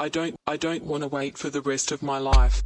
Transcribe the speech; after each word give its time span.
I 0.00 0.08
don't 0.08 0.36
I 0.46 0.56
don't 0.56 0.84
want 0.84 1.02
to 1.02 1.08
wait 1.08 1.36
for 1.36 1.50
the 1.50 1.60
rest 1.60 1.90
of 1.90 2.04
my 2.04 2.18
life. 2.18 2.62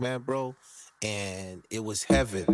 Walkman, 0.00 0.24
bro, 0.24 0.54
and 1.02 1.64
it 1.70 1.84
was 1.84 2.04
heaven. 2.04 2.53